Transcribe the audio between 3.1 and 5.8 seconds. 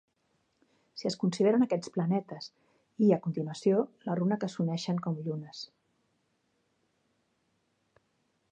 a continuació, la runa que s'uneixen com llunes.